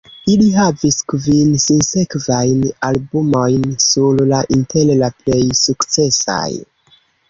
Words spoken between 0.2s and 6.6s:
Ili havis kvin sinsekvajn albumojn sur la inter la plej sukcesaj.